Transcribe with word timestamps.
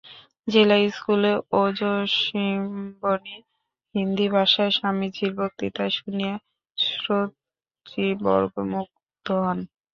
জেলা 0.47 0.77
স্কুলে 0.89 1.31
ওজস্বিনী 1.59 3.35
হিন্দী 3.95 4.27
ভাষায় 4.35 4.71
স্বামীজীর 4.71 5.31
বক্তৃতা 5.39 5.85
শুনিয়া 5.97 6.35
শ্রোতৃবর্গ 6.77 8.53
মুগ্ধ 8.71 9.27
হন। 9.43 9.59